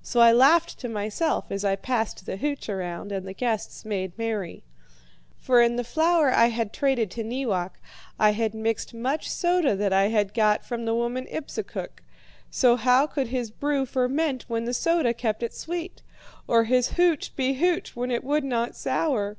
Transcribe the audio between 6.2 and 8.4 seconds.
I had traded to Neewak I